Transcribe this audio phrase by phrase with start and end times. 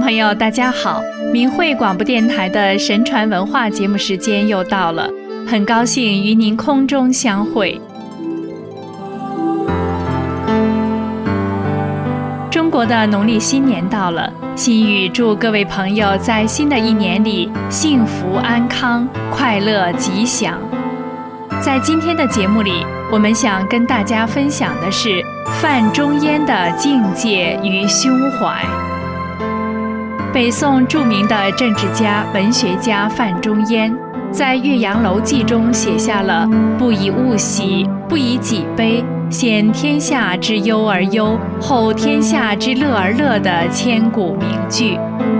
[0.00, 1.02] 朋友，大家好！
[1.32, 5.08] 明慧广播电台的神传文化节目时间又到了，
[5.46, 7.80] 很高兴与您空中相会。
[12.50, 20.58] 中国的农历新年到了，心语祝各位朋友在新的一年里幸福安康、快乐吉祥。
[21.60, 25.24] 在今天的节目里，我们想跟大家分享的是
[25.60, 28.64] 范仲淹的境界与胸怀。
[30.36, 33.90] 北宋著名的政治家、文学家范仲淹，
[34.30, 36.46] 在《岳阳楼记》中写下了
[36.78, 44.98] “不以物喜，不以己悲，先天下之忧而忧，后天下之乐而乐”的千古名句，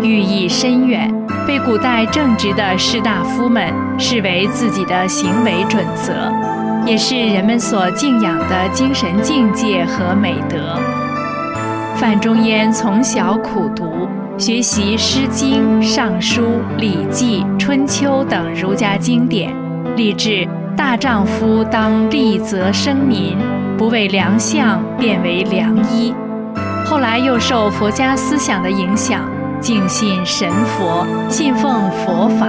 [0.00, 1.14] 寓意深远，
[1.46, 6.32] 被古代正直的士大夫们视为自己的行为准则，
[6.86, 10.80] 也是人们所敬仰的精神境界和美德。
[11.96, 14.08] 范仲淹从小苦读。
[14.38, 16.42] 学习《诗经》《尚书》
[16.78, 19.52] 《礼记》《春秋》等儒家经典，
[19.96, 23.36] 立志大丈夫当立则生民，
[23.76, 26.14] 不为良相，便为良医。
[26.86, 29.28] 后来又受佛家思想的影响，
[29.60, 32.46] 敬信神佛，信奉佛法。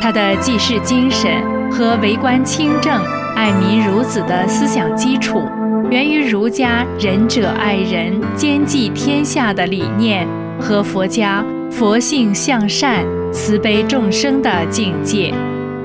[0.00, 1.30] 他的济世精神
[1.70, 2.98] 和为官清正、
[3.36, 5.42] 爱民如子的思想基础，
[5.90, 10.26] 源于儒家“仁者爱人，兼济天下”的理念。
[10.60, 15.34] 和佛家佛性向善、慈悲众生的境界，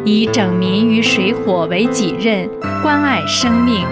[0.06, 2.50] 以整民于水火为己任，
[2.82, 3.84] 关爱生命，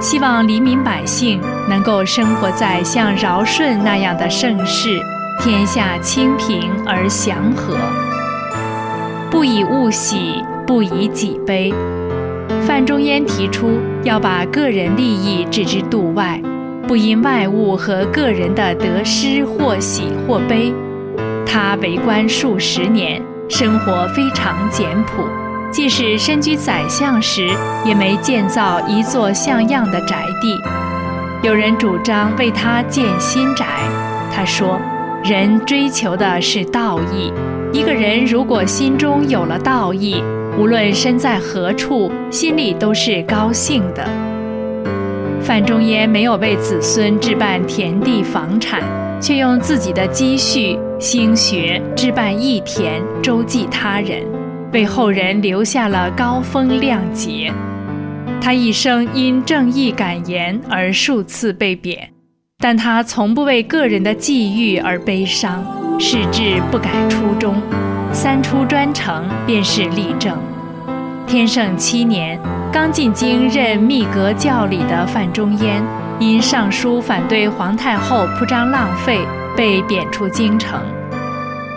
[0.00, 5.00] 希望黎民百姓能够生活在像尧舜那样的盛世，
[5.40, 7.76] 天下清平而祥和。
[9.30, 11.72] 不以物喜，不以己悲。
[12.66, 16.40] 范仲淹提出要把个人利益置之度外。
[16.86, 20.72] 不因外物和个人的得失或喜或悲，
[21.46, 25.24] 他为官数十年，生活非常简朴，
[25.70, 27.48] 即使身居宰相时，
[27.84, 30.60] 也没建造一座像样的宅地。
[31.42, 33.66] 有人主张为他建新宅，
[34.30, 34.78] 他说
[35.24, 37.32] ：“人追求的是道义，
[37.72, 40.22] 一个人如果心中有了道义，
[40.58, 44.06] 无论身在何处，心里都是高兴的。”
[45.44, 48.82] 范仲淹没有为子孙置办田地房产，
[49.20, 54.22] 却用自己的积蓄心学置办义田，周济他人，
[54.72, 57.52] 为后人留下了高风亮节。
[58.40, 62.08] 他一生因正义敢言而数次被贬，
[62.58, 65.62] 但他从不为个人的际遇而悲伤，
[66.00, 67.60] 矢志不改初衷。
[68.12, 70.38] 三出专程便是例证。
[71.26, 72.40] 天圣七年。
[72.74, 75.80] 刚进京任秘阁教理的范仲淹，
[76.18, 79.20] 因上书反对皇太后铺张浪费，
[79.56, 80.80] 被贬出京城。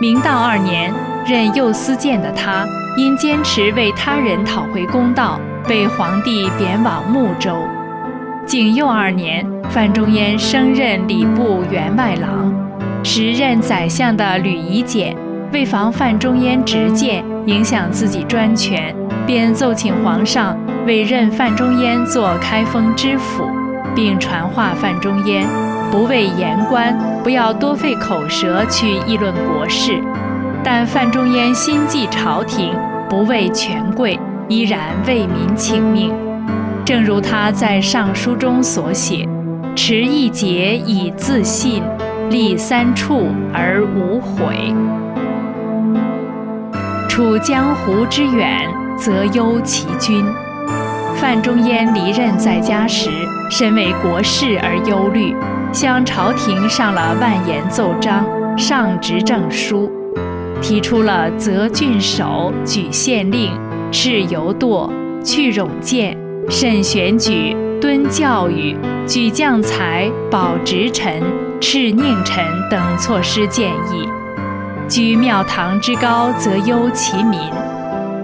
[0.00, 0.92] 明道二年，
[1.24, 2.66] 任右司谏的他，
[2.96, 7.56] 因坚持为他人讨回公道，被皇帝贬往睦州。
[8.44, 12.52] 景佑二年，范仲淹升任礼部员外郎。
[13.04, 15.16] 时任宰相的吕夷简，
[15.52, 18.92] 为防范仲淹直谏影响自己专权，
[19.24, 20.58] 便奏请皇上。
[20.88, 23.44] 委任范仲淹做开封知府，
[23.94, 25.46] 并传话范仲淹，
[25.90, 30.02] 不为言官，不要多费口舌去议论国事。
[30.64, 32.74] 但范仲淹心系朝廷，
[33.06, 34.18] 不畏权贵，
[34.48, 36.10] 依然为民请命。
[36.86, 39.28] 正如他在上书中所写
[39.76, 41.82] ：“持一节以自信，
[42.30, 44.74] 立三处而无悔。
[47.10, 48.66] 处江湖之远，
[48.96, 50.24] 则忧其君。”
[51.20, 53.10] 范仲淹离任在家时，
[53.50, 55.34] 身为国事而忧虑，
[55.72, 58.24] 向朝廷上了万言奏章、
[58.56, 59.90] 上执政书，
[60.62, 63.50] 提出了择郡守、举县令、
[63.90, 64.88] 斥油垛、
[65.24, 66.16] 去冗谏、
[66.48, 71.20] 慎选举、敦教育、举将才、保直臣、
[71.60, 74.08] 斥佞臣等措施建议。
[74.88, 77.40] 居庙堂之高，则忧其民。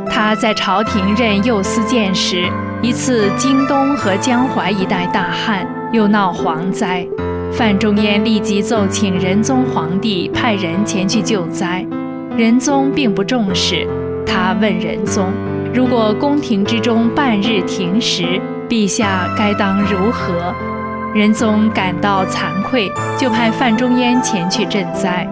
[0.08, 2.48] 他在朝廷任右司谏时。
[2.84, 7.02] 一次，京东和江淮一带大旱，又闹蝗灾，
[7.50, 11.82] 范仲淹立即奏请仁宗皇帝派人前去救灾。
[12.36, 13.88] 仁宗并不重视，
[14.26, 15.32] 他问仁宗
[15.72, 18.38] ：“如果宫廷之中半日停食，
[18.68, 20.54] 陛下该当如何？”
[21.16, 25.26] 仁宗感到惭愧，就派范仲淹前去赈灾。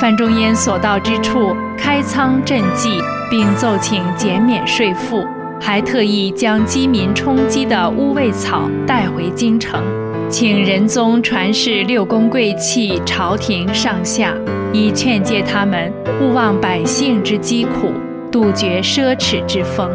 [0.00, 3.00] 范仲淹所到之处，开仓赈济，
[3.30, 5.24] 并奏请减免税赋。
[5.60, 9.82] 还特意将饥民充饥的乌味草带回京城，
[10.30, 14.34] 请仁宗传示六宫贵戚、朝廷上下，
[14.72, 17.92] 以以劝诫他们勿忘百姓之疾苦，
[18.30, 19.90] 杜绝奢侈之风。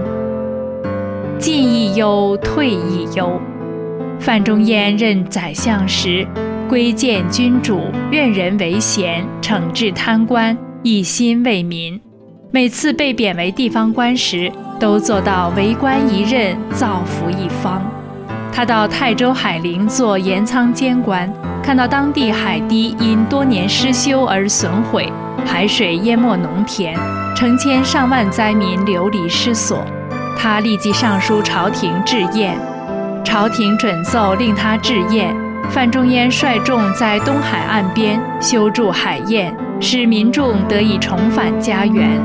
[1.40, 3.40] 进亦忧，退亦忧。
[4.20, 6.26] 范仲淹任宰相时，
[6.70, 7.82] 规谏君主，
[8.12, 12.00] 任人唯贤，惩治贪官，一心为民。
[12.56, 17.82] 每次被贬为地方官时，都做到为官一任，造福一方。
[18.52, 21.28] 他到泰州海陵做盐仓监官，
[21.64, 25.12] 看到当地海堤因多年失修而损毁，
[25.44, 26.96] 海水淹没农田，
[27.36, 29.84] 成千上万灾民流离失所。
[30.38, 32.54] 他立即上书朝廷致唁，
[33.24, 35.34] 朝廷准奏令他致唁。
[35.72, 42.22] 范仲淹率众在东海岸边修筑海堰，使民众得以重返家园。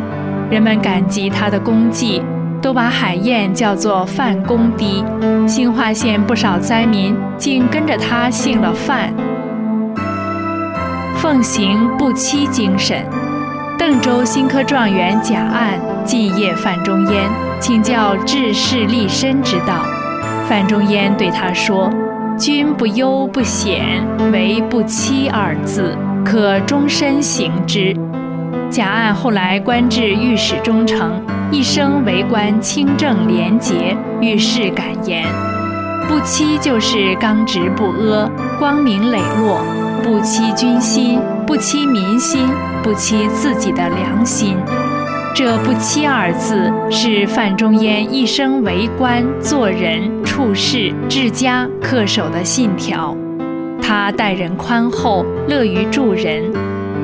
[0.50, 2.22] 人们感激他的功绩，
[2.62, 5.04] 都把海堰叫做范公堤。
[5.46, 9.12] 兴化县不少灾民竟跟着他姓了范。
[11.16, 13.04] 奉行不欺精神，
[13.76, 17.28] 邓州新科状元贾案进谒范仲淹。
[17.60, 19.84] 请教治世立身之道，
[20.48, 21.90] 范仲淹对他说
[22.38, 24.02] ：“君不忧不显，
[24.32, 27.94] 唯不欺二字，可终身行之。”
[28.70, 35.24] 贾案后来官至御史中丞，一生为官清正廉洁，遇事敢言。
[36.06, 39.64] 不欺就是刚直不阿，光明磊落；
[40.02, 42.46] 不欺君心，不欺民心，
[42.82, 44.56] 不欺自己的良心。
[45.34, 53.16] 这“不欺”二字是范仲淹一生为官、做人、处事、治家恪守的信条。
[53.80, 56.42] 他待人宽厚，乐于助人。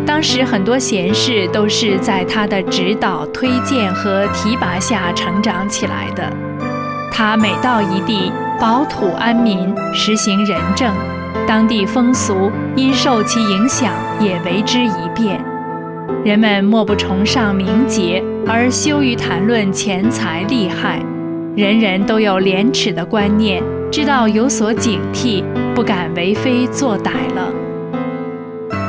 [0.06, 6.30] 当时很多贤士都是在他的指导、推荐和提拔下成长起来的。
[7.10, 8.30] 他每到一地，
[8.60, 10.92] 保土安民，实行仁政，
[11.46, 15.42] 当地风俗因受其影响，也为之一变。
[16.24, 21.00] 人们莫不崇尚名节，而羞于谈论钱财利害。
[21.56, 27.63] 人人都有廉耻的观念，知道有所警惕，不敢为非作歹了。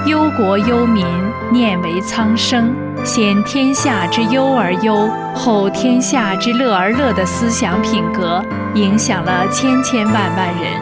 [0.05, 1.03] 忧国忧民，
[1.51, 2.71] 念为苍生，
[3.03, 8.39] 先天下之忧而忧，后天下之乐而乐的思想品格，
[8.75, 10.79] 影响了千千万万人。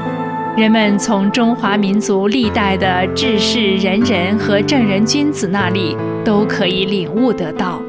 [0.57, 7.81] 人们从中华民族历代的治世仁人和正人君子那里都可以领悟得到，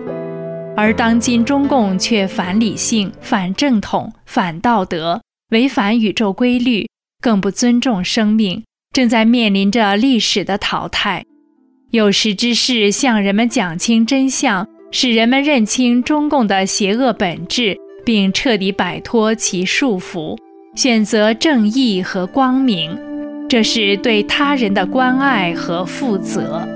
[0.77, 5.21] 而当今中共却反理性、反正统、反道德，
[5.51, 6.89] 违反宇宙规律，
[7.21, 8.63] 更不尊重生命，
[8.95, 11.25] 正在面临着历史的淘汰。
[11.91, 20.37] 有识之士向人们讲清真相，使人们认清中共的邪恶本质，并彻底摆脱其束缚。
[20.77, 22.99] 选择正义和光明，
[23.49, 26.67] 这是对他人的关爱和负责。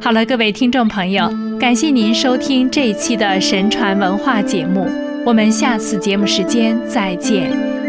[0.00, 4.86] 好了，各位听众朋友，感谢您收听这一期的神传文化节目，
[5.26, 7.79] 我们下次节目时间再见。